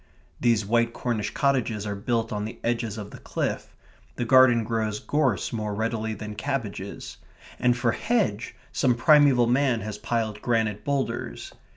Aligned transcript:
These 0.39 0.65
white 0.65 0.93
Cornish 0.93 1.29
cottages 1.29 1.85
are 1.85 1.95
built 1.95 2.33
on 2.33 2.43
the 2.43 2.57
edge 2.63 2.83
of 2.85 3.11
the 3.11 3.19
cliff; 3.19 3.75
the 4.15 4.25
garden 4.25 4.63
grows 4.63 4.99
gorse 4.99 5.53
more 5.53 5.75
readily 5.75 6.15
than 6.15 6.33
cabbages; 6.33 7.17
and 7.59 7.77
for 7.77 7.91
hedge, 7.91 8.55
some 8.71 8.95
primeval 8.95 9.45
man 9.45 9.81
has 9.81 9.99
piled 9.99 10.41
granite 10.41 10.83
boulders. 10.83 11.53